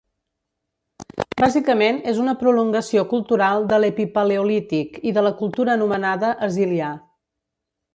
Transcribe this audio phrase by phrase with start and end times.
[1.41, 6.95] Bàsicament és una prolongació cultural de l'Epipaleolític i de la cultura anomenada Azilià.